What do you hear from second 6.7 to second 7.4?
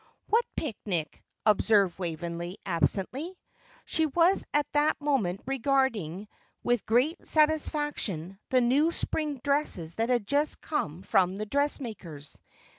great